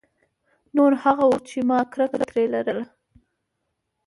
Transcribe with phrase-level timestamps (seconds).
[0.75, 2.83] نور هغه وو چې ما کرکه ترې لرله.